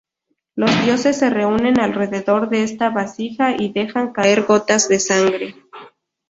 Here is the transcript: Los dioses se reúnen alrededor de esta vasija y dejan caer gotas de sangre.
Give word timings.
Los 0.55 0.83
dioses 0.83 1.15
se 1.19 1.29
reúnen 1.29 1.79
alrededor 1.79 2.49
de 2.49 2.63
esta 2.63 2.89
vasija 2.89 3.55
y 3.55 3.71
dejan 3.71 4.11
caer 4.13 4.41
gotas 4.45 4.89
de 4.89 4.99
sangre. 4.99 5.55